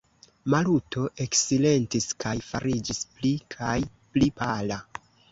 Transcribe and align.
Maluto 0.51 1.01
eksilentis 1.25 2.07
kaj 2.23 2.33
fariĝis 2.45 3.01
pli 3.19 3.33
kaj 3.57 3.75
pli 4.15 4.31
pala. 4.41 4.79